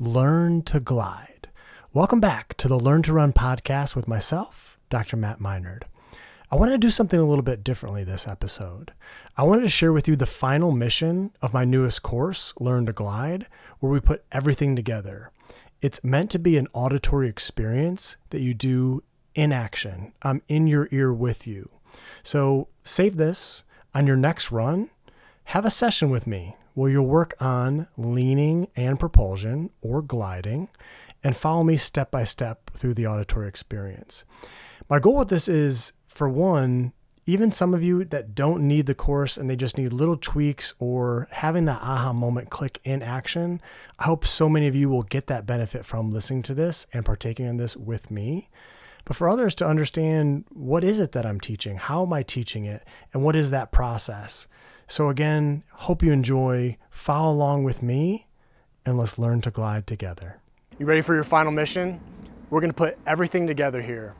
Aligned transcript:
Learn 0.00 0.62
to 0.62 0.80
Glide. 0.80 1.46
Welcome 1.92 2.18
back 2.18 2.56
to 2.56 2.66
the 2.66 2.80
Learn 2.80 3.02
to 3.02 3.12
Run 3.12 3.32
podcast 3.32 3.94
with 3.94 4.08
myself, 4.08 4.76
Dr. 4.90 5.16
Matt 5.16 5.40
Minard. 5.40 5.86
I 6.50 6.56
wanted 6.56 6.72
to 6.72 6.78
do 6.78 6.90
something 6.90 7.20
a 7.20 7.24
little 7.24 7.44
bit 7.44 7.62
differently 7.62 8.02
this 8.02 8.26
episode. 8.26 8.92
I 9.36 9.44
wanted 9.44 9.62
to 9.62 9.68
share 9.68 9.92
with 9.92 10.08
you 10.08 10.16
the 10.16 10.26
final 10.26 10.72
mission 10.72 11.30
of 11.40 11.54
my 11.54 11.64
newest 11.64 12.02
course, 12.02 12.52
Learn 12.58 12.86
to 12.86 12.92
Glide, 12.92 13.46
where 13.78 13.92
we 13.92 14.00
put 14.00 14.24
everything 14.32 14.74
together. 14.74 15.30
It's 15.80 16.02
meant 16.02 16.32
to 16.32 16.40
be 16.40 16.58
an 16.58 16.66
auditory 16.72 17.28
experience 17.28 18.16
that 18.30 18.40
you 18.40 18.52
do 18.52 19.04
in 19.36 19.52
action. 19.52 20.12
I'm 20.22 20.42
in 20.48 20.66
your 20.66 20.88
ear 20.90 21.12
with 21.12 21.46
you. 21.46 21.70
So 22.24 22.66
save 22.82 23.16
this 23.16 23.62
on 23.94 24.08
your 24.08 24.16
next 24.16 24.50
run. 24.50 24.90
Have 25.44 25.64
a 25.64 25.70
session 25.70 26.10
with 26.10 26.26
me 26.26 26.56
where 26.74 26.90
you'll 26.90 27.06
work 27.06 27.34
on 27.40 27.86
leaning 27.96 28.68
and 28.76 28.98
propulsion 28.98 29.70
or 29.80 30.02
gliding 30.02 30.68
and 31.22 31.36
follow 31.36 31.64
me 31.64 31.76
step 31.76 32.10
by 32.10 32.24
step 32.24 32.70
through 32.74 32.94
the 32.94 33.06
auditory 33.06 33.48
experience. 33.48 34.24
My 34.90 34.98
goal 34.98 35.16
with 35.16 35.28
this 35.28 35.48
is 35.48 35.92
for 36.08 36.28
one, 36.28 36.92
even 37.26 37.50
some 37.50 37.72
of 37.72 37.82
you 37.82 38.04
that 38.04 38.34
don't 38.34 38.68
need 38.68 38.84
the 38.84 38.94
course 38.94 39.38
and 39.38 39.48
they 39.48 39.56
just 39.56 39.78
need 39.78 39.92
little 39.92 40.18
tweaks 40.18 40.74
or 40.78 41.26
having 41.30 41.64
that 41.64 41.80
aha 41.80 42.12
moment 42.12 42.50
click 42.50 42.80
in 42.84 43.02
action, 43.02 43.62
I 43.98 44.04
hope 44.04 44.26
so 44.26 44.48
many 44.48 44.66
of 44.66 44.74
you 44.74 44.90
will 44.90 45.02
get 45.02 45.26
that 45.28 45.46
benefit 45.46 45.86
from 45.86 46.12
listening 46.12 46.42
to 46.42 46.54
this 46.54 46.86
and 46.92 47.04
partaking 47.04 47.46
in 47.46 47.56
this 47.56 47.76
with 47.76 48.10
me. 48.10 48.50
But 49.06 49.16
for 49.16 49.28
others 49.28 49.54
to 49.56 49.66
understand 49.66 50.44
what 50.50 50.84
is 50.84 50.98
it 50.98 51.12
that 51.12 51.26
I'm 51.26 51.40
teaching? 51.40 51.76
How 51.76 52.04
am 52.04 52.12
I 52.12 52.22
teaching 52.22 52.66
it? 52.66 52.84
And 53.12 53.22
what 53.22 53.36
is 53.36 53.50
that 53.50 53.72
process? 53.72 54.46
So 54.86 55.08
again, 55.08 55.64
hope 55.72 56.02
you 56.02 56.12
enjoy. 56.12 56.76
Follow 56.90 57.32
along 57.32 57.64
with 57.64 57.82
me 57.82 58.26
and 58.84 58.98
let's 58.98 59.18
learn 59.18 59.40
to 59.42 59.50
glide 59.50 59.86
together. 59.86 60.40
You 60.78 60.86
ready 60.86 61.00
for 61.00 61.14
your 61.14 61.24
final 61.24 61.52
mission? 61.52 62.00
We're 62.50 62.60
going 62.60 62.70
to 62.70 62.76
put 62.76 62.98
everything 63.06 63.46
together 63.46 63.80
here. 63.80 64.14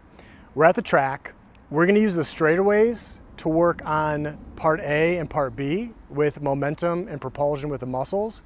We're 0.54 0.64
at 0.64 0.74
the 0.74 0.82
track. 0.82 1.34
We're 1.70 1.84
going 1.84 1.96
to 1.96 2.00
use 2.00 2.16
the 2.16 2.22
straightaways 2.22 3.20
to 3.38 3.48
work 3.48 3.84
on 3.84 4.38
part 4.56 4.80
A 4.80 5.18
and 5.18 5.28
part 5.28 5.54
B 5.54 5.92
with 6.08 6.40
momentum 6.40 7.08
and 7.08 7.20
propulsion 7.20 7.68
with 7.68 7.80
the 7.80 7.86
muscles. 7.86 8.42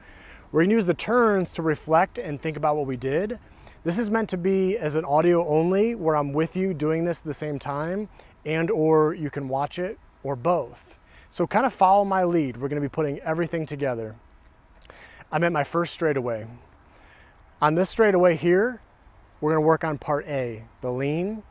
We're 0.51 0.61
going 0.61 0.71
to 0.71 0.77
use 0.77 0.87
the 0.87 0.95
turns 0.95 1.53
to 1.53 1.63
reflect 1.63 2.19
and 2.19 2.41
think 2.41 2.57
about 2.57 2.77
what 2.77 2.87
we 2.87 2.97
did. 2.97 3.39
This 3.85 3.99
is 3.99 4.11
meant 4.11 4.29
to 4.31 4.37
be 4.37 4.77
as 4.77 4.97
an 4.97 5.05
audio 5.05 5.47
only 5.47 5.95
where 5.95 6.17
I'm 6.17 6.33
with 6.33 6.57
you 6.57 6.75
doing 6.75 7.05
this 7.05 7.21
at 7.21 7.25
the 7.25 7.35
same 7.35 7.59
time 7.59 8.09
and 8.45 8.71
or 8.71 9.15
you 9.15 9.31
can 9.31 9.49
watch 9.49 9.79
it 9.79 9.99
or 10.23 10.35
both. 10.35 10.98
So 11.31 11.47
kind 11.47 11.67
of 11.67 11.73
follow 11.73 12.05
my 12.05 12.25
lead. 12.25 12.57
We're 12.57 12.69
going 12.69 12.81
to 12.81 12.89
be 12.89 12.93
putting 12.93 13.21
everything 13.21 13.67
together. 13.67 14.17
I'm 15.31 15.45
at 15.45 15.53
my 15.53 15.65
first 15.65 15.93
straightaway. 15.93 16.47
On 17.61 17.75
this 17.75 17.91
straightaway 17.91 18.37
here, 18.37 18.81
we're 19.41 19.51
going 19.53 19.63
to 19.63 19.67
work 19.67 19.85
on 19.85 19.99
part 19.99 20.27
A, 20.27 20.65
the 20.81 20.91
lean, 20.91 21.43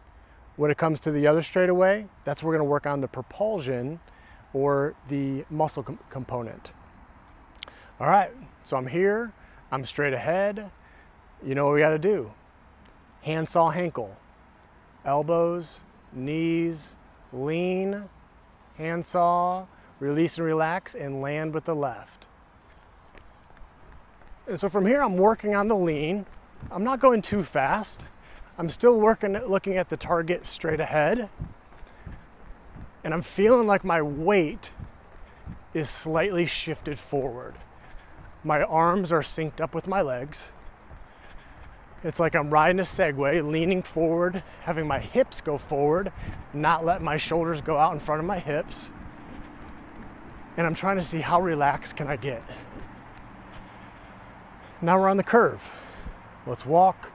when 0.58 0.72
it 0.72 0.78
comes 0.78 1.00
to 1.02 1.12
the 1.12 1.28
other 1.28 1.42
straightaway, 1.42 2.08
that's 2.26 2.44
where 2.44 2.50
we're 2.50 2.58
gonna 2.58 2.70
work 2.70 2.86
on 2.86 3.00
the 3.00 3.08
propulsion 3.08 4.00
or 4.54 4.96
the 5.08 5.46
muscle 5.50 5.84
com- 5.84 6.00
component. 6.10 6.74
All 8.00 8.08
right, 8.08 8.32
so 8.66 8.76
I'm 8.76 8.88
here, 8.88 9.32
I'm 9.72 9.86
straight 9.86 10.14
ahead. 10.14 10.70
You 11.46 11.56
know 11.56 11.66
what 11.66 11.76
we 11.76 11.80
gotta 11.80 12.00
do? 12.00 12.32
Handsaw 13.22 13.70
hankle, 13.70 14.18
elbows, 15.06 15.80
knees, 16.12 16.96
lean, 17.32 18.10
handsaw, 18.78 19.66
release 20.00 20.38
and 20.38 20.46
relax, 20.46 20.96
and 20.96 21.22
land 21.22 21.54
with 21.54 21.66
the 21.66 21.76
left. 21.76 22.26
And 24.48 24.60
so 24.60 24.70
from 24.70 24.86
here, 24.86 25.02
I'm 25.02 25.18
working 25.18 25.56
on 25.56 25.68
the 25.68 25.76
lean. 25.76 26.26
I'm 26.72 26.84
not 26.84 27.00
going 27.00 27.22
too 27.22 27.44
fast. 27.44 28.06
I'm 28.58 28.70
still 28.70 29.00
working 29.00 29.34
looking 29.34 29.78
at 29.78 29.90
the 29.90 29.98
target 29.98 30.46
straight 30.46 30.80
ahead. 30.80 31.30
And 33.04 33.14
I'm 33.14 33.22
feeling 33.22 33.68
like 33.68 33.84
my 33.84 34.02
weight 34.02 34.72
is 35.74 35.90
slightly 35.90 36.46
shifted 36.46 36.98
forward. 36.98 37.56
My 38.44 38.64
arms 38.64 39.12
are 39.12 39.22
synced 39.22 39.62
up 39.62 39.76
with 39.76 39.88
my 39.88 40.02
legs. 40.02 40.52
It's 42.08 42.22
like 42.22 42.36
I'm 42.36 42.50
riding 42.50 42.80
a 42.80 42.84
Segway, 42.84 43.46
leaning 43.46 43.84
forward, 43.84 44.42
having 44.62 44.88
my 44.88 45.00
hips 45.00 45.42
go 45.42 45.58
forward, 45.58 46.14
not 46.54 46.86
let 46.86 47.02
my 47.02 47.18
shoulders 47.18 47.60
go 47.60 47.76
out 47.76 47.92
in 47.92 48.00
front 48.00 48.22
of 48.22 48.26
my 48.26 48.40
hips. 48.40 48.90
And 50.56 50.66
I'm 50.66 50.74
trying 50.74 50.96
to 51.00 51.04
see 51.04 51.20
how 51.20 51.42
relaxed 51.42 51.98
can 51.98 52.08
I 52.08 52.16
get. 52.16 52.42
Now 54.82 54.98
we're 54.98 55.10
on 55.10 55.18
the 55.18 55.24
curve. 55.24 55.74
Let's 56.46 56.66
walk, 56.66 57.12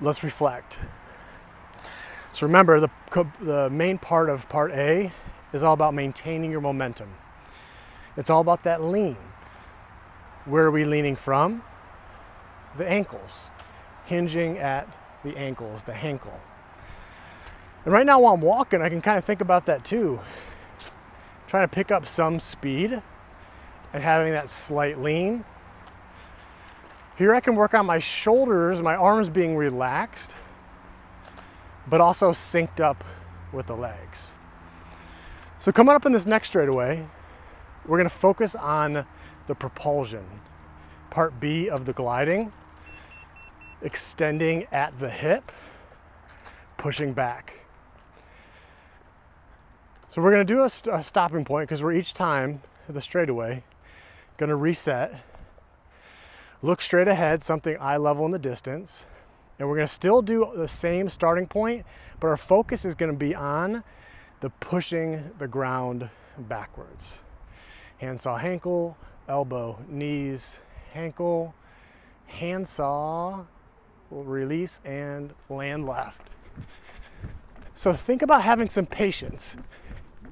let's 0.00 0.24
reflect. 0.24 0.80
So 2.32 2.44
remember, 2.44 2.80
the, 2.80 2.90
the 3.40 3.70
main 3.70 3.98
part 3.98 4.28
of 4.28 4.48
part 4.48 4.72
A 4.72 5.12
is 5.52 5.62
all 5.62 5.74
about 5.74 5.94
maintaining 5.94 6.50
your 6.50 6.60
momentum. 6.60 7.10
It's 8.16 8.30
all 8.30 8.40
about 8.40 8.64
that 8.64 8.82
lean. 8.82 9.16
Where 10.44 10.64
are 10.64 10.72
we 10.72 10.84
leaning 10.84 11.14
from? 11.14 11.62
The 12.76 12.88
ankles, 12.88 13.50
hinging 14.06 14.58
at 14.58 14.88
the 15.22 15.36
ankles, 15.36 15.82
the 15.82 15.92
hankle. 15.92 16.40
And 17.84 17.92
right 17.92 18.06
now, 18.06 18.20
while 18.20 18.34
I'm 18.34 18.40
walking, 18.40 18.82
I 18.82 18.88
can 18.88 19.00
kind 19.00 19.18
of 19.18 19.24
think 19.24 19.40
about 19.40 19.66
that 19.66 19.84
too. 19.84 20.20
Trying 21.46 21.68
to 21.68 21.74
pick 21.74 21.90
up 21.90 22.08
some 22.08 22.40
speed 22.40 23.00
and 23.92 24.02
having 24.02 24.32
that 24.32 24.50
slight 24.50 24.98
lean 24.98 25.44
here 27.16 27.34
I 27.34 27.40
can 27.40 27.56
work 27.56 27.72
on 27.72 27.86
my 27.86 27.98
shoulders, 27.98 28.82
my 28.82 28.94
arms 28.94 29.30
being 29.30 29.56
relaxed, 29.56 30.32
but 31.86 32.00
also 32.00 32.32
synced 32.32 32.78
up 32.78 33.02
with 33.52 33.66
the 33.66 33.76
legs. 33.76 34.32
So 35.58 35.72
coming 35.72 35.94
up 35.94 36.04
in 36.04 36.12
this 36.12 36.26
next 36.26 36.48
straightaway, 36.48 37.06
we're 37.86 37.96
gonna 37.96 38.10
focus 38.10 38.54
on 38.54 39.06
the 39.46 39.54
propulsion, 39.54 40.26
part 41.08 41.40
B 41.40 41.70
of 41.70 41.86
the 41.86 41.94
gliding, 41.94 42.52
extending 43.86 44.66
at 44.72 44.98
the 44.98 45.08
hip, 45.08 45.50
pushing 46.76 47.14
back. 47.14 47.60
So 50.08 50.20
we're 50.20 50.32
gonna 50.32 50.44
do 50.44 50.62
a, 50.62 50.68
st- 50.68 50.94
a 50.94 51.02
stopping 51.02 51.44
point 51.44 51.68
because 51.68 51.82
we're 51.82 51.92
each 51.92 52.12
time 52.12 52.60
the 52.88 53.00
straightaway 53.00 53.62
gonna 54.36 54.56
reset 54.56 55.22
Look 56.62 56.80
straight 56.80 57.06
ahead, 57.06 57.42
something 57.42 57.76
eye 57.78 57.96
level 57.96 58.24
in 58.24 58.32
the 58.32 58.38
distance. 58.38 59.06
And 59.58 59.68
we're 59.68 59.76
gonna 59.76 59.86
still 59.86 60.22
do 60.22 60.52
the 60.54 60.68
same 60.68 61.08
starting 61.08 61.46
point, 61.46 61.84
but 62.18 62.28
our 62.28 62.36
focus 62.36 62.84
is 62.84 62.94
gonna 62.94 63.12
be 63.12 63.34
on 63.34 63.84
the 64.40 64.50
pushing 64.50 65.30
the 65.38 65.48
ground 65.48 66.08
backwards. 66.36 67.20
Handsaw, 67.98 68.36
hankle, 68.36 68.96
elbow, 69.28 69.78
knees, 69.88 70.58
hankle, 70.92 71.54
handsaw, 72.26 73.44
release, 74.10 74.80
and 74.84 75.32
land 75.48 75.86
left. 75.86 76.20
So 77.74 77.92
think 77.92 78.22
about 78.22 78.42
having 78.42 78.68
some 78.68 78.86
patience, 78.86 79.56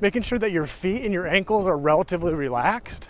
making 0.01 0.23
sure 0.23 0.39
that 0.39 0.53
your 0.53 0.67
feet 0.67 1.03
and 1.05 1.13
your 1.13 1.27
ankles 1.27 1.67
are 1.67 1.77
relatively 1.77 2.35
relaxed 2.35 3.09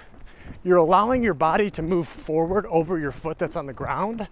you're 0.64 0.78
allowing 0.78 1.22
your 1.22 1.34
body 1.34 1.70
to 1.70 1.82
move 1.82 2.08
forward 2.08 2.66
over 2.66 2.98
your 2.98 3.12
foot 3.12 3.38
that's 3.38 3.54
on 3.54 3.66
the 3.66 3.72
ground, 3.72 4.28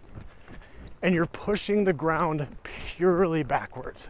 and 1.02 1.14
you're 1.14 1.26
pushing 1.26 1.84
the 1.84 1.92
ground 1.92 2.46
purely 2.62 3.42
backwards. 3.42 4.08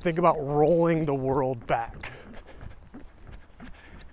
Think 0.00 0.18
about 0.18 0.36
rolling 0.40 1.04
the 1.04 1.14
world 1.14 1.66
back. 1.66 2.12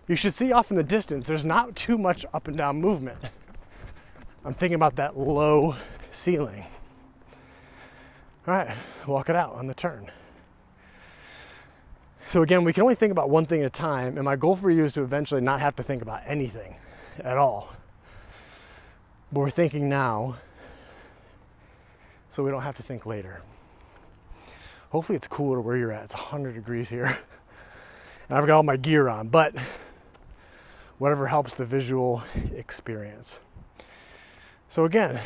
You 0.08 0.18
should 0.18 0.34
see 0.34 0.52
off 0.52 0.72
in 0.72 0.78
the 0.78 0.84
distance, 0.84 1.28
there's 1.28 1.46
not 1.46 1.76
too 1.76 1.98
much 1.98 2.26
up 2.34 2.50
and 2.50 2.58
down 2.58 2.82
movement. 2.82 3.20
I'm 4.44 4.54
thinking 4.54 4.76
about 4.76 4.98
that 4.98 5.18
low 5.18 5.76
ceiling. 6.14 6.66
All 8.48 8.54
right, 8.54 8.76
walk 9.08 9.30
it 9.30 9.36
out 9.36 9.54
on 9.54 9.68
the 9.68 9.74
turn. 9.74 10.12
So 12.30 12.42
again, 12.42 12.64
we 12.64 12.74
can 12.74 12.84
only 12.84 12.96
think 12.96 13.12
about 13.12 13.30
one 13.30 13.46
thing 13.46 13.62
at 13.62 13.68
a 13.68 13.70
time, 13.70 14.18
and 14.18 14.26
my 14.26 14.36
goal 14.36 14.56
for 14.56 14.72
you 14.72 14.84
is 14.84 14.94
to 14.94 15.02
eventually 15.02 15.42
not 15.42 15.60
have 15.60 15.76
to 15.76 15.84
think 15.84 16.02
about 16.02 16.22
anything 16.26 16.76
at 17.20 17.38
all. 17.38 17.74
But 19.32 19.42
we're 19.42 19.50
thinking 19.50 19.88
now, 19.88 20.38
so 22.30 22.44
we 22.44 22.52
don't 22.52 22.64
have 22.64 22.76
to 22.78 22.84
think 22.84 23.06
later. 23.06 23.42
Hopefully, 24.90 25.16
it's 25.16 25.28
cooler 25.28 25.62
where 25.62 25.78
you're 25.78 25.92
at. 25.92 26.06
It's 26.06 26.14
100 26.14 26.54
degrees 26.54 26.90
here, 26.90 27.06
and 28.30 28.38
I've 28.38 28.46
got 28.46 28.56
all 28.58 28.64
my 28.64 28.78
gear 28.78 29.08
on, 29.10 29.28
but 29.28 29.56
whatever 30.98 31.28
helps 31.28 31.56
the 31.56 31.66
visual 31.66 32.24
experience. 32.56 33.40
So, 34.70 34.86
again, 34.86 35.20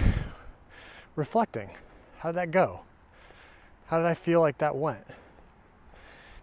reflecting 1.17 1.69
how 2.19 2.29
did 2.29 2.37
that 2.37 2.51
go? 2.51 2.81
How 3.87 3.97
did 3.97 4.05
I 4.05 4.13
feel 4.13 4.39
like 4.39 4.57
that 4.59 4.75
went? 4.75 5.05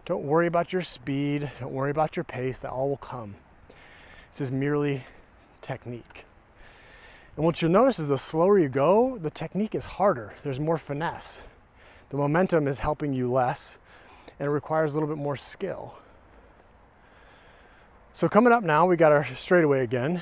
Don't 0.05 0.23
worry 0.23 0.47
about 0.47 0.71
your 0.71 0.83
speed, 0.83 1.49
don't 1.59 1.73
worry 1.73 1.91
about 1.91 2.15
your 2.15 2.23
pace, 2.23 2.59
that 2.59 2.71
all 2.71 2.89
will 2.89 2.97
come. 2.97 3.35
This 4.31 4.41
is 4.41 4.51
merely 4.51 5.03
technique. 5.61 6.25
And 7.35 7.43
what 7.43 7.61
you'll 7.61 7.71
notice 7.71 7.99
is 7.99 8.07
the 8.07 8.17
slower 8.17 8.57
you 8.59 8.69
go, 8.69 9.17
the 9.17 9.29
technique 9.29 9.75
is 9.75 9.85
harder. 9.85 10.33
There's 10.43 10.59
more 10.59 10.77
finesse. 10.77 11.41
The 12.09 12.17
momentum 12.17 12.67
is 12.67 12.79
helping 12.79 13.13
you 13.13 13.31
less, 13.31 13.77
and 14.39 14.47
it 14.47 14.51
requires 14.51 14.93
a 14.93 14.95
little 14.95 15.09
bit 15.09 15.21
more 15.21 15.35
skill. 15.35 15.95
So, 18.13 18.29
coming 18.29 18.53
up 18.53 18.63
now, 18.63 18.85
we 18.85 18.95
got 18.95 19.11
our 19.11 19.25
straightaway 19.25 19.83
again. 19.83 20.21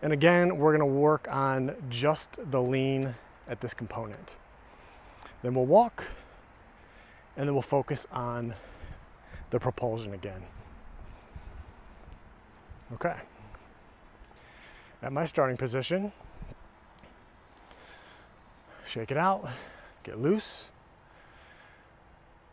And 0.00 0.14
again, 0.14 0.56
we're 0.56 0.72
gonna 0.72 0.86
work 0.86 1.28
on 1.30 1.76
just 1.90 2.38
the 2.50 2.62
lean 2.62 3.14
at 3.50 3.60
this 3.60 3.74
component. 3.74 4.36
Then 5.42 5.54
we'll 5.54 5.66
walk, 5.66 6.06
and 7.36 7.46
then 7.46 7.54
we'll 7.54 7.62
focus 7.62 8.06
on 8.12 8.54
the 9.50 9.58
propulsion 9.58 10.14
again. 10.14 10.42
Okay. 12.94 13.16
At 15.02 15.12
my 15.12 15.24
starting 15.24 15.56
position, 15.56 16.12
shake 18.86 19.10
it 19.10 19.16
out, 19.16 19.48
get 20.04 20.18
loose. 20.18 20.70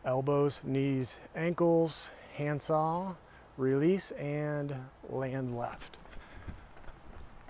Elbows, 0.04 0.60
knees, 0.64 1.18
ankles, 1.36 2.08
handsaw, 2.36 3.14
release, 3.56 4.12
and 4.12 4.74
land 5.10 5.58
left. 5.58 5.98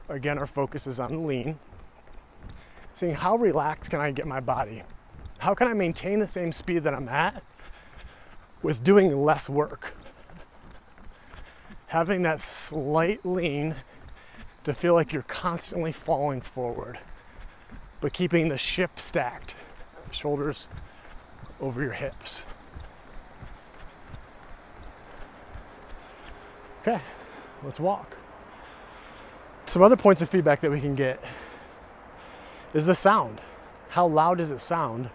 Again, 0.09 0.39
our 0.39 0.47
focus 0.47 0.87
is 0.87 0.99
on 0.99 1.27
lean. 1.27 1.59
Seeing 2.99 3.15
how 3.15 3.37
relaxed 3.37 3.93
can 3.93 4.01
I 4.01 4.11
get 4.11 4.27
my 4.27 4.41
body? 4.41 4.83
How 5.39 5.55
can 5.55 5.69
I 5.69 5.73
maintain 5.73 6.19
the 6.19 6.27
same 6.27 6.51
speed 6.51 6.83
that 6.83 6.95
I'm 6.95 7.09
at 7.09 7.45
with 8.61 8.83
doing 8.83 9.23
less 9.23 9.49
work? 9.49 9.95
Having 11.87 12.23
that 12.23 12.41
slight 12.41 13.25
lean 13.25 13.77
to 14.65 14.75
feel 14.75 14.95
like 14.95 15.13
you're 15.13 15.23
constantly 15.23 15.93
falling 15.93 16.41
forward, 16.41 16.99
but 18.01 18.13
keeping 18.13 18.49
the 18.49 18.59
ship 18.59 18.99
stacked, 18.99 19.55
shoulders 20.11 20.67
over 21.61 21.81
your 21.81 21.93
hips. 21.93 22.43
Okay, 26.83 27.01
let's 27.63 27.79
walk. 27.79 28.17
Some 29.67 29.85
other 29.85 29.97
points 29.97 30.21
of 30.21 30.29
feedback 30.29 30.61
that 30.63 30.71
we 30.73 30.81
can 30.81 30.97
get 30.97 31.23
is 32.75 32.87
the 32.87 32.95
sound. 32.95 33.41
How 33.91 34.07
loud 34.07 34.39
does 34.39 34.51
it 34.51 34.61
sound 34.61 35.11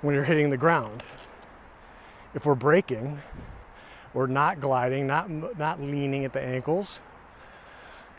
when 0.00 0.14
you're 0.14 0.24
hitting 0.24 0.50
the 0.50 0.56
ground? 0.56 1.02
If 2.34 2.46
we're 2.46 2.54
braking, 2.54 3.20
or 4.14 4.26
not 4.26 4.60
gliding, 4.60 5.06
not, 5.06 5.58
not 5.58 5.80
leaning 5.80 6.24
at 6.24 6.32
the 6.32 6.40
ankles, 6.40 7.00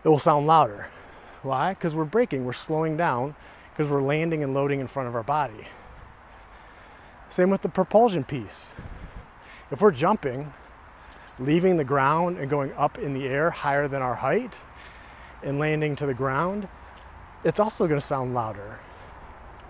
it 0.03 0.09
will 0.09 0.19
sound 0.19 0.47
louder. 0.47 0.89
Why? 1.44 1.74
Because 1.74 1.94
we're 1.94 2.06
braking, 2.06 2.45
we're 2.45 2.53
slowing 2.53 2.97
down, 2.97 3.35
because 3.71 3.91
we're 3.91 4.01
landing 4.01 4.44
and 4.44 4.53
loading 4.53 4.79
in 4.79 4.88
front 4.88 5.07
of 5.09 5.15
our 5.15 5.24
body. 5.24 5.68
Same 7.29 7.50
with 7.50 7.62
the 7.62 7.69
propulsion 7.69 8.24
piece. 8.24 8.71
If 9.71 9.81
we're 9.81 9.91
jumping, 9.91 10.53
leaving 11.39 11.77
the 11.77 11.83
ground 11.83 12.38
and 12.38 12.50
going 12.50 12.71
up 12.74 12.97
in 12.97 13.13
the 13.13 13.27
air 13.27 13.50
higher 13.50 13.88
than 13.88 14.01
our 14.01 14.15
height 14.15 14.53
and 15.41 15.59
landing 15.59 15.95
to 15.97 16.06
the 16.06 16.13
ground, 16.13 16.68
it's 17.43 17.59
also 17.59 17.87
going 17.87 17.99
to 17.99 18.05
sound 18.05 18.33
louder. 18.33 18.79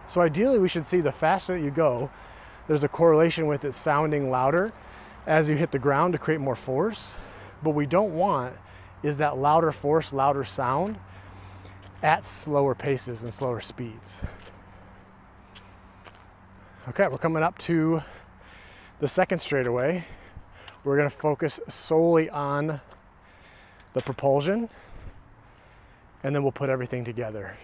So 0.08 0.22
ideally, 0.22 0.60
we 0.60 0.68
should 0.68 0.86
see 0.86 1.02
the 1.02 1.12
faster 1.12 1.58
that 1.58 1.64
you 1.64 1.72
go, 1.72 2.10
there's 2.68 2.84
a 2.84 2.88
correlation 2.88 3.48
with 3.48 3.66
it 3.66 3.74
sounding 3.74 4.30
louder 4.30 4.72
as 5.26 5.50
you 5.50 5.56
hit 5.56 5.72
the 5.72 5.80
ground 5.80 6.14
to 6.14 6.20
create 6.20 6.40
more 6.40 6.56
force. 6.56 7.16
But 7.62 7.72
we 7.72 7.86
don't 7.86 8.14
want 8.14 8.56
is 9.02 9.18
that 9.18 9.38
louder 9.38 9.72
force, 9.72 10.14
louder 10.14 10.44
sound 10.44 10.98
at 12.02 12.24
slower 12.26 12.76
paces 12.76 13.24
and 13.24 13.34
slower 13.34 13.60
speeds. 13.60 14.22
Okay, 16.90 17.08
we're 17.10 17.18
coming 17.18 17.44
up 17.44 17.58
to 17.60 18.02
the 19.00 19.08
second 19.08 19.40
straightaway. 19.40 20.06
We're 20.84 20.98
going 20.98 21.10
to 21.10 21.16
focus 21.16 21.60
solely 21.68 22.30
on 22.30 22.82
the 23.94 24.02
propulsion 24.02 24.70
and 26.24 26.36
then 26.36 26.44
we'll 26.44 26.52
put 26.52 26.70
everything 26.70 27.04
together. 27.04 27.58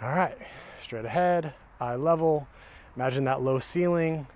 All 0.00 0.10
right, 0.14 0.36
straight 0.82 1.04
ahead, 1.04 1.54
eye 1.80 1.96
level. 1.96 2.48
Imagine 2.96 3.24
that 3.24 3.42
low 3.42 3.58
ceiling, 3.58 4.26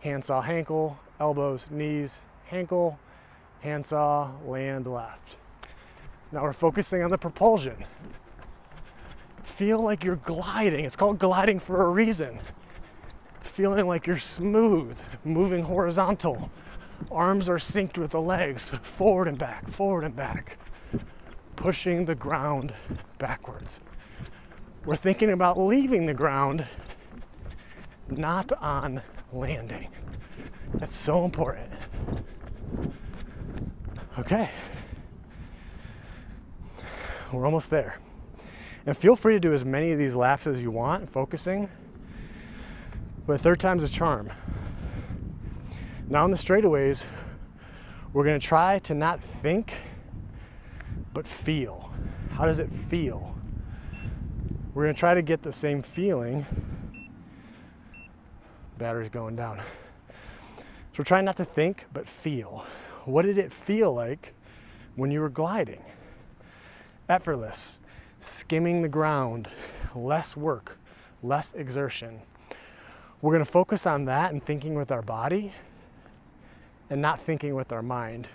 handsaw 0.00 0.40
hankle, 0.40 0.98
elbows, 1.18 1.66
knees, 1.70 2.20
hankle, 2.46 2.98
handsaw, 3.60 4.30
land 4.46 4.86
left. 4.86 5.36
Now 6.32 6.42
we're 6.42 6.52
focusing 6.52 7.02
on 7.02 7.10
the 7.10 7.18
propulsion 7.18 7.84
feel 9.60 9.82
like 9.82 10.02
you're 10.02 10.16
gliding. 10.16 10.86
It's 10.86 10.96
called 10.96 11.18
gliding 11.18 11.60
for 11.60 11.82
a 11.82 11.90
reason. 11.90 12.40
Feeling 13.40 13.86
like 13.86 14.06
you're 14.06 14.18
smooth, 14.18 14.98
moving 15.22 15.64
horizontal. 15.64 16.50
Arms 17.10 17.46
are 17.46 17.56
synced 17.56 17.98
with 17.98 18.12
the 18.12 18.22
legs, 18.22 18.70
forward 18.82 19.28
and 19.28 19.36
back, 19.36 19.70
forward 19.70 20.04
and 20.04 20.16
back. 20.16 20.56
Pushing 21.60 22.06
the 22.06 22.14
ground 22.14 22.72
backwards. 23.18 23.80
We're 24.86 24.96
thinking 24.96 25.30
about 25.30 25.58
leaving 25.58 26.06
the 26.06 26.14
ground, 26.14 26.66
not 28.08 28.50
on 28.62 29.02
landing. 29.30 29.88
That's 30.72 30.96
so 30.96 31.26
important. 31.26 31.70
Okay. 34.18 34.48
We're 37.30 37.44
almost 37.44 37.68
there. 37.68 37.98
And 38.86 38.96
feel 38.96 39.14
free 39.14 39.34
to 39.34 39.40
do 39.40 39.52
as 39.52 39.62
many 39.62 39.92
of 39.92 39.98
these 39.98 40.14
laps 40.14 40.46
as 40.46 40.62
you 40.62 40.70
want, 40.70 41.10
focusing. 41.10 41.68
But 43.26 43.42
third 43.42 43.60
time's 43.60 43.82
a 43.82 43.88
charm. 43.88 44.30
Now 46.08 46.24
on 46.24 46.30
the 46.30 46.38
straightaways, 46.38 47.04
we're 48.14 48.24
gonna 48.24 48.38
try 48.38 48.78
to 48.78 48.94
not 48.94 49.20
think, 49.20 49.74
but 51.12 51.26
feel. 51.26 51.90
How 52.30 52.46
does 52.46 52.58
it 52.58 52.70
feel? 52.70 53.34
We're 54.74 54.84
gonna 54.84 54.94
try 54.94 55.14
to 55.14 55.22
get 55.22 55.42
the 55.42 55.52
same 55.52 55.82
feeling. 55.82 56.46
Battery's 58.78 59.08
going 59.08 59.36
down. 59.36 59.60
So 60.92 60.98
we're 60.98 61.04
trying 61.04 61.24
not 61.24 61.36
to 61.36 61.44
think, 61.44 61.86
but 61.92 62.06
feel. 62.06 62.64
What 63.04 63.22
did 63.22 63.38
it 63.38 63.52
feel 63.52 63.92
like 63.92 64.34
when 64.96 65.10
you 65.10 65.20
were 65.20 65.28
gliding? 65.28 65.82
Effortless, 67.08 67.80
skimming 68.20 68.82
the 68.82 68.88
ground, 68.88 69.48
less 69.94 70.36
work, 70.36 70.78
less 71.22 71.52
exertion. 71.54 72.20
We're 73.20 73.32
to 73.44 73.44
focus 73.44 73.86
on 73.86 74.06
that 74.06 74.32
and 74.32 74.42
thinking 74.42 74.74
with 74.74 74.90
our 74.90 75.02
body 75.02 75.52
and 76.88 77.02
not 77.02 77.20
thinking 77.20 77.54
with 77.54 77.72
our 77.72 77.82
mind. 77.82 78.28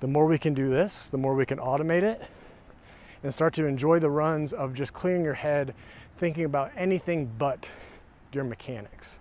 The 0.00 0.06
more 0.06 0.26
we 0.26 0.38
can 0.38 0.54
do 0.54 0.68
this, 0.68 1.08
the 1.08 1.18
more 1.18 1.34
we 1.34 1.46
can 1.46 1.58
automate 1.58 2.02
it 2.02 2.22
and 3.22 3.32
start 3.32 3.54
to 3.54 3.64
enjoy 3.66 3.98
the 3.98 4.10
runs 4.10 4.52
of 4.52 4.74
just 4.74 4.92
clearing 4.92 5.24
your 5.24 5.34
head, 5.34 5.74
thinking 6.18 6.44
about 6.44 6.70
anything 6.76 7.30
but 7.38 7.70
your 8.32 8.44
mechanics. 8.44 9.18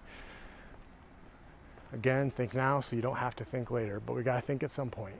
Again, 1.93 2.31
think 2.31 2.53
now 2.53 2.79
so 2.79 2.95
you 2.95 3.01
don't 3.01 3.17
have 3.17 3.35
to 3.37 3.43
think 3.43 3.71
later, 3.71 4.01
but 4.05 4.15
we 4.15 4.23
got 4.23 4.35
to 4.35 4.41
think 4.41 4.63
at 4.63 4.71
some 4.71 4.89
point. 4.89 5.15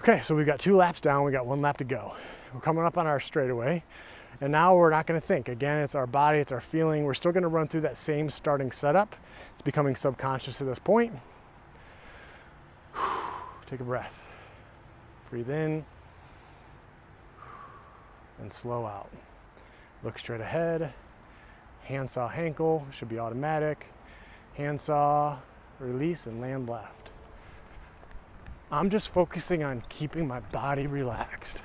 Okay, 0.00 0.20
so 0.20 0.34
we've 0.34 0.46
got 0.46 0.58
two 0.58 0.74
laps 0.74 1.02
down, 1.02 1.24
we 1.24 1.32
got 1.32 1.46
one 1.46 1.60
lap 1.60 1.76
to 1.76 1.84
go. 1.84 2.14
We're 2.54 2.60
coming 2.60 2.84
up 2.84 2.96
on 2.96 3.06
our 3.06 3.20
straightaway, 3.20 3.84
and 4.40 4.50
now 4.50 4.74
we're 4.74 4.90
not 4.90 5.06
gonna 5.06 5.20
think. 5.20 5.50
Again, 5.50 5.82
it's 5.82 5.94
our 5.94 6.06
body, 6.06 6.38
it's 6.38 6.52
our 6.52 6.60
feeling. 6.60 7.04
We're 7.04 7.12
still 7.12 7.32
gonna 7.32 7.48
run 7.48 7.68
through 7.68 7.82
that 7.82 7.98
same 7.98 8.30
starting 8.30 8.72
setup. 8.72 9.14
It's 9.52 9.62
becoming 9.62 9.94
subconscious 9.94 10.60
at 10.62 10.66
this 10.66 10.78
point. 10.78 11.12
Take 13.70 13.78
a 13.78 13.84
breath. 13.84 14.26
Breathe 15.30 15.48
in 15.48 15.84
and 18.40 18.52
slow 18.52 18.84
out. 18.84 19.10
Look 20.02 20.18
straight 20.18 20.40
ahead. 20.40 20.92
Handsaw 21.84 22.26
hankle 22.26 22.84
should 22.90 23.08
be 23.08 23.20
automatic. 23.20 23.86
Handsaw, 24.54 25.38
release, 25.78 26.26
and 26.26 26.40
land 26.40 26.68
left. 26.68 27.10
I'm 28.72 28.90
just 28.90 29.08
focusing 29.08 29.62
on 29.62 29.84
keeping 29.88 30.26
my 30.26 30.40
body 30.40 30.88
relaxed. 30.88 31.62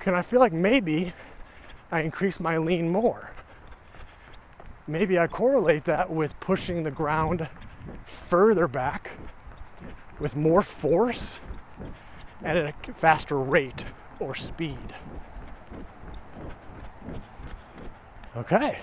Can 0.00 0.14
I 0.14 0.22
feel 0.22 0.40
like 0.40 0.54
maybe 0.54 1.12
I 1.92 2.00
increase 2.00 2.40
my 2.40 2.56
lean 2.56 2.88
more? 2.88 3.30
Maybe 4.86 5.18
I 5.18 5.26
correlate 5.26 5.84
that 5.84 6.10
with 6.10 6.38
pushing 6.40 6.82
the 6.82 6.90
ground 6.90 7.46
further 8.06 8.66
back 8.66 9.10
with 10.20 10.36
more 10.36 10.62
force 10.62 11.40
and 12.42 12.58
at 12.58 12.74
a 12.88 12.92
faster 12.94 13.38
rate 13.38 13.84
or 14.20 14.34
speed. 14.34 14.94
Okay. 18.36 18.78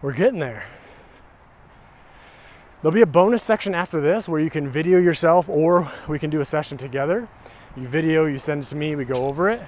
We're 0.00 0.12
getting 0.12 0.40
there. 0.40 0.66
There'll 2.80 2.94
be 2.94 3.02
a 3.02 3.06
bonus 3.06 3.44
section 3.44 3.74
after 3.74 4.00
this 4.00 4.28
where 4.28 4.40
you 4.40 4.50
can 4.50 4.68
video 4.68 4.98
yourself 4.98 5.48
or 5.48 5.90
we 6.08 6.18
can 6.18 6.30
do 6.30 6.40
a 6.40 6.44
session 6.44 6.76
together. 6.76 7.28
You 7.76 7.86
video, 7.86 8.26
you 8.26 8.38
send 8.38 8.64
it 8.64 8.66
to 8.66 8.76
me, 8.76 8.96
we 8.96 9.04
go 9.04 9.24
over 9.24 9.48
it. 9.48 9.62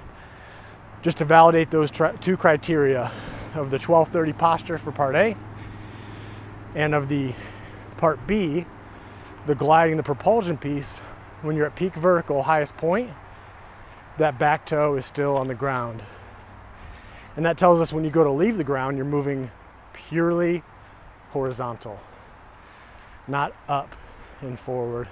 Just 1.01 1.19
to 1.19 1.25
validate 1.25 1.71
those 1.71 1.89
tri- 1.89 2.11
two 2.17 2.35
criteria 2.35 3.11
of 3.53 3.69
the 3.69 3.79
1230 3.79 4.33
posture 4.33 4.77
for 4.77 4.91
part 4.91 5.15
A 5.15 5.37
and 6.75 6.93
of 6.93 7.07
the 7.07 7.33
part 7.97 8.27
B, 8.27 8.65
the 9.45 9.55
gliding, 9.55 9.97
the 9.97 10.03
propulsion 10.03 10.57
piece, 10.57 10.99
when 11.41 11.55
you're 11.55 11.65
at 11.65 11.75
peak 11.75 11.93
vertical, 11.95 12.43
highest 12.43 12.75
point, 12.77 13.09
that 14.17 14.39
back 14.39 14.65
toe 14.65 14.95
is 14.95 15.05
still 15.05 15.35
on 15.35 15.47
the 15.47 15.53
ground. 15.53 16.01
And 17.35 17.45
that 17.45 17.57
tells 17.57 17.79
us 17.79 17.91
when 17.91 18.03
you 18.03 18.09
go 18.09 18.23
to 18.23 18.31
leave 18.31 18.57
the 18.57 18.63
ground, 18.63 18.97
you're 18.97 19.05
moving 19.05 19.51
purely 19.93 20.63
horizontal, 21.29 21.99
not 23.27 23.53
up 23.67 23.95
and 24.41 24.59
forward 24.59 25.09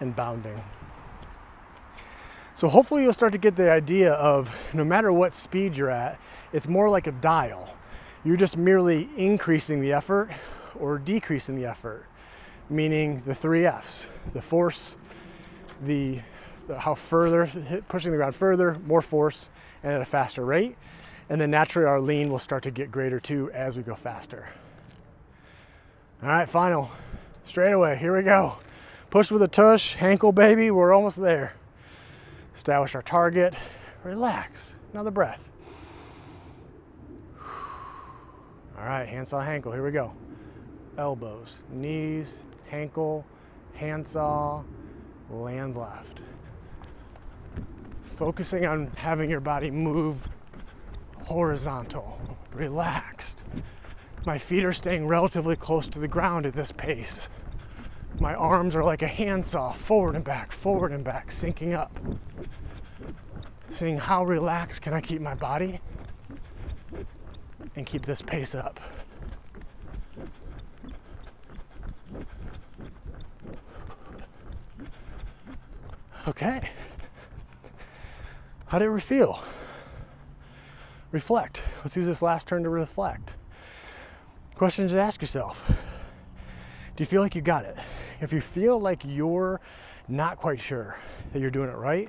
and 0.00 0.14
bounding. 0.14 0.60
So 2.54 2.68
hopefully 2.68 3.02
you'll 3.02 3.14
start 3.14 3.32
to 3.32 3.38
get 3.38 3.56
the 3.56 3.70
idea 3.70 4.12
of 4.12 4.54
no 4.74 4.84
matter 4.84 5.10
what 5.12 5.32
speed 5.32 5.76
you're 5.76 5.90
at, 5.90 6.20
it's 6.52 6.68
more 6.68 6.90
like 6.90 7.06
a 7.06 7.12
dial. 7.12 7.74
You're 8.22 8.36
just 8.36 8.58
merely 8.58 9.08
increasing 9.16 9.80
the 9.80 9.94
effort 9.94 10.30
or 10.78 10.98
decreasing 10.98 11.56
the 11.56 11.64
effort, 11.64 12.04
meaning 12.70 13.22
the 13.26 13.34
three 13.34 13.66
F's 13.66 14.06
the 14.32 14.42
force, 14.42 14.96
the, 15.82 16.20
the 16.68 16.78
how 16.78 16.94
further, 16.94 17.48
pushing 17.88 18.12
the 18.12 18.16
ground 18.16 18.34
further, 18.34 18.76
more 18.86 19.02
force, 19.02 19.48
and 19.82 19.92
at 19.92 20.00
a 20.00 20.04
faster 20.04 20.44
rate. 20.44 20.76
And 21.28 21.40
then 21.40 21.50
naturally, 21.50 21.88
our 21.88 22.00
lean 22.00 22.30
will 22.30 22.38
start 22.38 22.62
to 22.64 22.70
get 22.70 22.90
greater 22.90 23.20
too 23.20 23.50
as 23.52 23.76
we 23.76 23.82
go 23.82 23.94
faster. 23.94 24.48
All 26.22 26.28
right, 26.28 26.48
final. 26.48 26.90
Straight 27.44 27.72
away, 27.72 27.96
here 27.96 28.16
we 28.16 28.22
go. 28.22 28.56
Push 29.10 29.30
with 29.30 29.42
a 29.42 29.48
tush, 29.48 30.00
ankle 30.00 30.32
baby, 30.32 30.70
we're 30.70 30.92
almost 30.92 31.20
there. 31.20 31.54
Establish 32.54 32.94
our 32.94 33.02
target, 33.02 33.54
relax, 34.04 34.74
another 34.92 35.10
breath. 35.10 35.48
All 38.78 38.84
right, 38.86 39.08
handsaw, 39.08 39.40
ankle, 39.40 39.72
here 39.72 39.84
we 39.84 39.90
go. 39.90 40.12
Elbows, 40.96 41.58
knees, 41.72 42.40
ankle, 42.72 43.24
handsaw, 43.74 44.62
land 45.30 45.76
left. 45.76 46.20
Focusing 48.16 48.66
on 48.66 48.88
having 48.96 49.30
your 49.30 49.40
body 49.40 49.70
move 49.70 50.28
horizontal, 51.24 52.20
relaxed. 52.52 53.42
My 54.26 54.36
feet 54.36 54.64
are 54.64 54.72
staying 54.72 55.06
relatively 55.06 55.56
close 55.56 55.88
to 55.88 55.98
the 55.98 56.08
ground 56.08 56.44
at 56.44 56.54
this 56.54 56.72
pace. 56.72 57.28
My 58.18 58.34
arms 58.34 58.74
are 58.74 58.84
like 58.84 59.00
a 59.00 59.08
handsaw, 59.08 59.72
forward 59.72 60.14
and 60.14 60.24
back, 60.24 60.52
forward 60.52 60.92
and 60.92 61.02
back, 61.02 61.30
syncing 61.30 61.72
up. 61.72 61.96
Seeing 63.70 63.96
how 63.96 64.24
relaxed 64.24 64.82
can 64.82 64.92
I 64.92 65.00
keep 65.00 65.22
my 65.22 65.34
body 65.34 65.80
and 67.76 67.86
keep 67.86 68.04
this 68.04 68.20
pace 68.20 68.54
up. 68.54 68.78
Okay. 76.30 76.60
How 78.66 78.78
did 78.78 78.88
it 78.88 79.00
feel? 79.00 79.42
Reflect. 81.10 81.60
Let's 81.82 81.96
use 81.96 82.06
this 82.06 82.22
last 82.22 82.46
turn 82.46 82.62
to 82.62 82.68
reflect. 82.68 83.34
Questions 84.54 84.92
to 84.92 85.00
ask 85.00 85.20
yourself. 85.20 85.68
Do 86.94 87.02
you 87.02 87.06
feel 87.06 87.20
like 87.20 87.34
you 87.34 87.40
got 87.40 87.64
it? 87.64 87.76
If 88.20 88.32
you 88.32 88.40
feel 88.40 88.78
like 88.78 89.02
you're 89.04 89.60
not 90.06 90.36
quite 90.36 90.60
sure 90.60 91.00
that 91.32 91.40
you're 91.40 91.50
doing 91.50 91.68
it 91.68 91.74
right, 91.74 92.08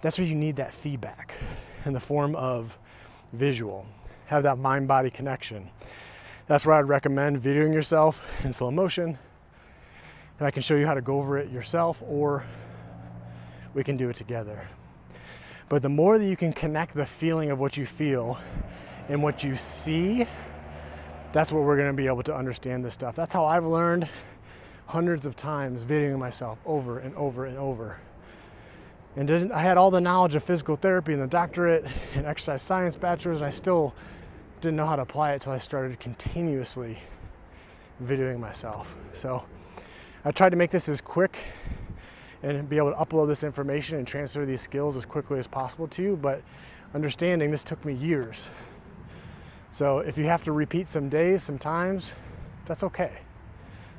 that's 0.00 0.16
where 0.16 0.26
you 0.26 0.34
need 0.34 0.56
that 0.56 0.72
feedback 0.72 1.34
in 1.84 1.92
the 1.92 2.00
form 2.00 2.34
of 2.34 2.78
visual. 3.34 3.84
Have 4.28 4.44
that 4.44 4.56
mind 4.56 4.88
body 4.88 5.10
connection. 5.10 5.68
That's 6.46 6.64
where 6.64 6.76
I'd 6.76 6.88
recommend 6.88 7.42
videoing 7.42 7.74
yourself 7.74 8.22
in 8.44 8.54
slow 8.54 8.70
motion. 8.70 9.18
And 10.38 10.46
I 10.48 10.50
can 10.50 10.62
show 10.62 10.74
you 10.74 10.86
how 10.86 10.94
to 10.94 11.02
go 11.02 11.16
over 11.16 11.36
it 11.36 11.50
yourself 11.50 12.02
or 12.06 12.46
we 13.74 13.84
can 13.84 13.96
do 13.96 14.08
it 14.08 14.16
together. 14.16 14.68
But 15.68 15.82
the 15.82 15.88
more 15.88 16.18
that 16.18 16.26
you 16.26 16.36
can 16.36 16.52
connect 16.52 16.94
the 16.94 17.06
feeling 17.06 17.50
of 17.50 17.58
what 17.58 17.76
you 17.76 17.86
feel 17.86 18.38
and 19.08 19.22
what 19.22 19.42
you 19.42 19.56
see, 19.56 20.26
that's 21.32 21.50
what 21.50 21.64
we're 21.64 21.76
going 21.76 21.88
to 21.88 21.96
be 21.96 22.06
able 22.06 22.22
to 22.22 22.34
understand 22.34 22.84
this 22.84 22.94
stuff. 22.94 23.16
That's 23.16 23.34
how 23.34 23.44
I've 23.44 23.64
learned 23.64 24.08
hundreds 24.86 25.26
of 25.26 25.34
times 25.34 25.82
videoing 25.82 26.18
myself 26.18 26.58
over 26.66 26.98
and 26.98 27.14
over 27.16 27.46
and 27.46 27.56
over. 27.58 27.98
And 29.16 29.28
didn't, 29.28 29.52
I 29.52 29.62
had 29.62 29.76
all 29.76 29.90
the 29.90 30.00
knowledge 30.00 30.34
of 30.34 30.44
physical 30.44 30.76
therapy 30.76 31.12
and 31.12 31.22
the 31.22 31.26
doctorate 31.26 31.86
and 32.14 32.26
exercise 32.26 32.62
science 32.62 32.96
bachelor's, 32.96 33.38
and 33.38 33.46
I 33.46 33.50
still 33.50 33.94
didn't 34.60 34.76
know 34.76 34.86
how 34.86 34.96
to 34.96 35.02
apply 35.02 35.32
it 35.32 35.34
until 35.34 35.52
I 35.52 35.58
started 35.58 35.98
continuously 36.00 36.98
videoing 38.02 38.40
myself. 38.40 38.96
So 39.12 39.44
I 40.24 40.32
tried 40.32 40.50
to 40.50 40.56
make 40.56 40.70
this 40.70 40.88
as 40.88 41.00
quick 41.00 41.38
and 42.44 42.68
be 42.68 42.76
able 42.76 42.92
to 42.92 42.96
upload 42.96 43.26
this 43.26 43.42
information 43.42 43.96
and 43.96 44.06
transfer 44.06 44.44
these 44.44 44.60
skills 44.60 44.96
as 44.96 45.06
quickly 45.06 45.38
as 45.38 45.46
possible 45.46 45.88
to 45.88 46.02
you. 46.02 46.16
But 46.16 46.42
understanding 46.92 47.50
this 47.50 47.64
took 47.64 47.82
me 47.84 47.94
years. 47.94 48.50
So 49.72 49.98
if 49.98 50.18
you 50.18 50.24
have 50.24 50.44
to 50.44 50.52
repeat 50.52 50.86
some 50.86 51.08
days, 51.08 51.42
some 51.42 51.58
times, 51.58 52.12
that's 52.66 52.82
okay. 52.84 53.12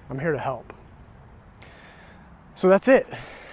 I'm 0.09 0.19
here 0.19 0.31
to 0.31 0.39
help. 0.39 0.73
So 2.53 2.69
that's 2.69 2.87
it. 2.87 3.07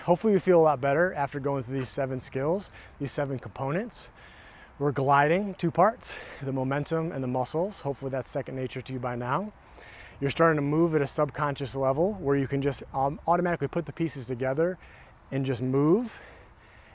Hopefully, 0.04 0.32
you 0.32 0.40
feel 0.40 0.60
a 0.60 0.62
lot 0.62 0.80
better 0.80 1.14
after 1.14 1.40
going 1.40 1.62
through 1.62 1.78
these 1.78 1.88
seven 1.88 2.20
skills, 2.20 2.70
these 3.00 3.12
seven 3.12 3.38
components. 3.38 4.10
We're 4.78 4.92
gliding 4.92 5.54
two 5.54 5.70
parts 5.70 6.16
the 6.42 6.52
momentum 6.52 7.12
and 7.12 7.22
the 7.22 7.28
muscles. 7.28 7.80
Hopefully, 7.80 8.10
that's 8.10 8.30
second 8.30 8.56
nature 8.56 8.82
to 8.82 8.92
you 8.92 8.98
by 8.98 9.16
now 9.16 9.52
you're 10.22 10.30
starting 10.30 10.54
to 10.54 10.62
move 10.62 10.94
at 10.94 11.02
a 11.02 11.06
subconscious 11.06 11.74
level 11.74 12.12
where 12.20 12.36
you 12.36 12.46
can 12.46 12.62
just 12.62 12.84
um, 12.94 13.18
automatically 13.26 13.66
put 13.66 13.86
the 13.86 13.92
pieces 13.92 14.24
together 14.24 14.78
and 15.32 15.44
just 15.44 15.60
move. 15.60 16.20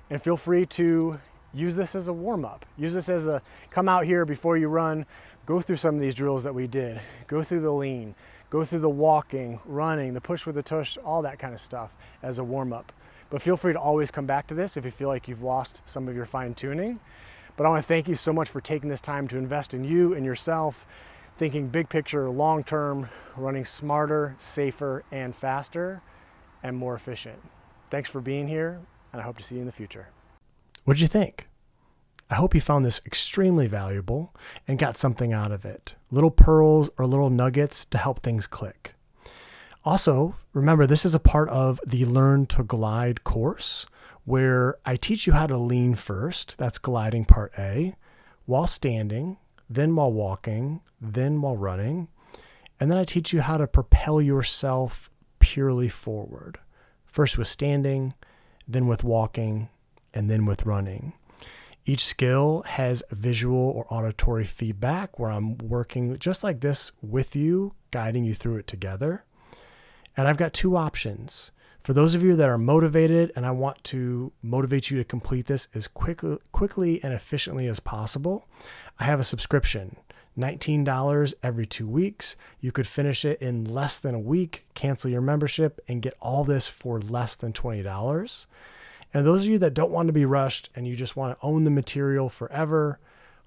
And 0.09 0.21
feel 0.21 0.37
free 0.37 0.65
to 0.67 1.19
use 1.53 1.75
this 1.75 1.93
as 1.93 2.07
a 2.07 2.13
warm 2.13 2.45
up. 2.45 2.65
Use 2.77 2.93
this 2.93 3.09
as 3.09 3.27
a 3.27 3.41
come 3.69 3.89
out 3.89 4.05
here 4.05 4.23
before 4.23 4.55
you 4.55 4.69
run, 4.69 5.05
go 5.45 5.59
through 5.59 5.75
some 5.75 5.95
of 5.95 5.99
these 5.99 6.15
drills 6.15 6.43
that 6.43 6.55
we 6.55 6.67
did. 6.67 7.01
Go 7.27 7.43
through 7.43 7.59
the 7.59 7.71
lean, 7.71 8.15
go 8.49 8.63
through 8.63 8.79
the 8.79 8.89
walking, 8.89 9.59
running, 9.65 10.13
the 10.13 10.21
push 10.21 10.45
with 10.45 10.55
the 10.55 10.63
tush, 10.63 10.97
all 11.03 11.21
that 11.23 11.37
kind 11.37 11.53
of 11.53 11.59
stuff 11.59 11.93
as 12.23 12.39
a 12.39 12.45
warm 12.45 12.71
up. 12.71 12.93
But 13.29 13.41
feel 13.41 13.57
free 13.57 13.73
to 13.73 13.79
always 13.79 14.09
come 14.09 14.25
back 14.25 14.47
to 14.47 14.53
this 14.53 14.77
if 14.77 14.85
you 14.85 14.91
feel 14.91 15.09
like 15.09 15.27
you've 15.27 15.43
lost 15.43 15.81
some 15.83 16.07
of 16.07 16.15
your 16.15 16.25
fine 16.25 16.53
tuning. 16.53 17.01
But 17.57 17.65
I 17.65 17.69
want 17.71 17.83
to 17.83 17.87
thank 17.89 18.07
you 18.07 18.15
so 18.15 18.31
much 18.31 18.47
for 18.47 18.61
taking 18.61 18.87
this 18.87 19.01
time 19.01 19.27
to 19.27 19.37
invest 19.37 19.73
in 19.73 19.83
you 19.83 20.13
and 20.13 20.25
yourself 20.25 20.87
thinking 21.37 21.67
big 21.67 21.89
picture, 21.89 22.29
long 22.29 22.63
term, 22.63 23.09
running 23.35 23.65
smarter, 23.65 24.35
safer, 24.39 25.03
and 25.11 25.35
faster, 25.35 26.01
and 26.63 26.75
more 26.75 26.95
efficient. 26.95 27.39
Thanks 27.89 28.09
for 28.09 28.21
being 28.21 28.47
here, 28.47 28.79
and 29.13 29.21
I 29.21 29.25
hope 29.25 29.37
to 29.37 29.43
see 29.43 29.55
you 29.55 29.61
in 29.61 29.67
the 29.67 29.71
future. 29.71 30.07
What'd 30.83 31.01
you 31.01 31.07
think? 31.07 31.47
I 32.29 32.35
hope 32.35 32.53
you 32.53 32.59
found 32.59 32.85
this 32.85 33.01
extremely 33.05 33.67
valuable 33.67 34.35
and 34.67 34.77
got 34.77 34.97
something 34.97 35.31
out 35.31 35.51
of 35.51 35.63
it 35.63 35.95
little 36.11 36.31
pearls 36.31 36.89
or 36.97 37.05
little 37.05 37.29
nuggets 37.29 37.85
to 37.85 37.97
help 37.97 38.21
things 38.21 38.47
click. 38.47 38.93
Also, 39.85 40.35
remember, 40.51 40.85
this 40.85 41.05
is 41.05 41.15
a 41.15 41.19
part 41.19 41.47
of 41.49 41.79
the 41.87 42.03
Learn 42.03 42.45
to 42.47 42.63
Glide 42.63 43.23
course 43.23 43.85
where 44.25 44.77
I 44.85 44.97
teach 44.97 45.25
you 45.25 45.33
how 45.33 45.47
to 45.47 45.57
lean 45.57 45.95
first. 45.95 46.55
That's 46.57 46.77
gliding 46.77 47.23
part 47.23 47.53
A, 47.57 47.95
while 48.45 48.67
standing, 48.67 49.37
then 49.69 49.95
while 49.95 50.11
walking, 50.11 50.81
then 51.01 51.41
while 51.41 51.57
running. 51.57 52.07
And 52.79 52.91
then 52.91 52.97
I 52.97 53.05
teach 53.05 53.33
you 53.33 53.41
how 53.41 53.57
to 53.57 53.67
propel 53.67 54.21
yourself 54.21 55.09
purely 55.39 55.89
forward. 55.89 56.59
First 57.05 57.37
with 57.37 57.47
standing, 57.47 58.13
then 58.67 58.87
with 58.87 59.03
walking, 59.03 59.69
and 60.13 60.29
then 60.29 60.45
with 60.45 60.65
running. 60.65 61.13
Each 61.85 62.05
skill 62.05 62.63
has 62.67 63.01
visual 63.11 63.57
or 63.57 63.85
auditory 63.89 64.43
feedback 64.43 65.17
where 65.17 65.31
I'm 65.31 65.57
working 65.57 66.17
just 66.19 66.43
like 66.43 66.59
this 66.59 66.91
with 67.01 67.35
you, 67.35 67.73
guiding 67.91 68.25
you 68.25 68.33
through 68.33 68.57
it 68.57 68.67
together. 68.67 69.23
And 70.17 70.27
I've 70.27 70.37
got 70.37 70.53
two 70.53 70.75
options. 70.75 71.51
For 71.81 71.93
those 71.93 72.15
of 72.15 72.23
you 72.23 72.35
that 72.35 72.49
are 72.49 72.57
motivated 72.57 73.31
and 73.35 73.45
I 73.45 73.51
want 73.51 73.83
to 73.85 74.31
motivate 74.41 74.91
you 74.91 74.97
to 74.97 75.03
complete 75.03 75.45
this 75.45 75.69
as 75.73 75.87
quickly, 75.87 76.37
quickly 76.51 77.01
and 77.03 77.13
efficiently 77.13 77.67
as 77.67 77.79
possible, 77.79 78.45
I 78.99 79.05
have 79.05 79.19
a 79.19 79.23
subscription. 79.23 79.95
$19 80.37 81.33
every 81.41 81.65
two 81.65 81.87
weeks. 81.87 82.35
You 82.59 82.71
could 82.71 82.87
finish 82.87 83.25
it 83.25 83.41
in 83.41 83.65
less 83.65 83.97
than 83.99 84.13
a 84.13 84.19
week, 84.19 84.65
cancel 84.75 85.09
your 85.09 85.21
membership, 85.21 85.79
and 85.87 86.01
get 86.01 86.15
all 86.21 86.43
this 86.43 86.67
for 86.67 86.99
less 86.99 87.35
than 87.35 87.53
$20. 87.53 88.45
And 89.13 89.25
those 89.25 89.43
of 89.43 89.49
you 89.49 89.57
that 89.59 89.73
don't 89.73 89.91
want 89.91 90.07
to 90.07 90.13
be 90.13 90.25
rushed 90.25 90.69
and 90.75 90.87
you 90.87 90.95
just 90.95 91.15
want 91.15 91.39
to 91.39 91.45
own 91.45 91.63
the 91.63 91.71
material 91.71 92.29
forever, 92.29 92.99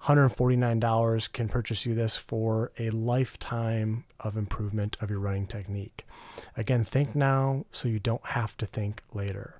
$149 0.05 1.31
can 1.31 1.47
purchase 1.47 1.85
you 1.85 1.93
this 1.93 2.17
for 2.17 2.71
a 2.79 2.89
lifetime 2.89 4.03
of 4.19 4.35
improvement 4.35 4.97
of 4.99 5.09
your 5.09 5.19
running 5.19 5.47
technique. 5.47 6.07
Again, 6.57 6.83
think 6.83 7.15
now 7.15 7.65
so 7.71 7.87
you 7.87 7.99
don't 7.99 8.25
have 8.27 8.57
to 8.57 8.65
think 8.65 9.03
later. 9.13 9.59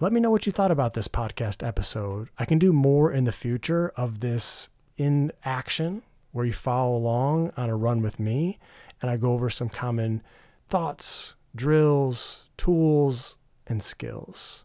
Let 0.00 0.12
me 0.12 0.20
know 0.20 0.30
what 0.30 0.46
you 0.46 0.52
thought 0.52 0.70
about 0.70 0.94
this 0.94 1.06
podcast 1.06 1.66
episode. 1.66 2.28
I 2.38 2.44
can 2.44 2.58
do 2.58 2.72
more 2.72 3.12
in 3.12 3.24
the 3.24 3.32
future 3.32 3.92
of 3.94 4.20
this 4.20 4.68
in 4.96 5.32
action 5.44 6.02
where 6.32 6.46
you 6.46 6.52
follow 6.52 6.96
along 6.96 7.52
on 7.56 7.68
a 7.68 7.76
run 7.76 8.00
with 8.02 8.18
me 8.18 8.58
and 9.00 9.10
I 9.10 9.16
go 9.16 9.32
over 9.32 9.50
some 9.50 9.68
common 9.68 10.22
thoughts, 10.68 11.34
drills, 11.54 12.44
tools, 12.56 13.36
and 13.66 13.82
skills. 13.82 14.64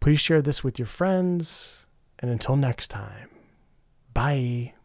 Please 0.00 0.20
share 0.20 0.42
this 0.42 0.62
with 0.62 0.78
your 0.78 0.86
friends. 0.86 1.86
And 2.18 2.30
until 2.30 2.56
next 2.56 2.88
time, 2.88 3.28
bye. 4.16 4.75